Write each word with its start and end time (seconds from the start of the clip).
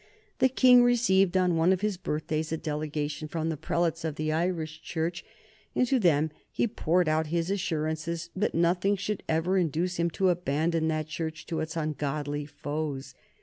The 0.39 0.49
King 0.49 0.81
received, 0.81 1.37
on 1.37 1.57
one 1.57 1.71
of 1.71 1.81
his 1.81 1.95
birthdays, 1.95 2.51
a 2.51 2.57
delegation 2.57 3.27
from 3.27 3.49
the 3.49 3.55
prelates 3.55 4.03
of 4.03 4.15
the 4.15 4.31
Irish 4.31 4.81
Church, 4.81 5.23
and 5.75 5.85
to 5.85 5.99
them 5.99 6.31
he 6.51 6.65
poured 6.67 7.07
out 7.07 7.27
his 7.27 7.51
assurances 7.51 8.31
that 8.35 8.55
nothing 8.55 8.95
should 8.95 9.21
ever 9.29 9.59
induce 9.59 9.97
him 9.97 10.09
to 10.17 10.29
abandon 10.29 10.87
that 10.87 11.05
Church 11.05 11.45
to 11.45 11.59
its 11.59 11.77
ungodly 11.77 12.47
foes. 12.47 13.13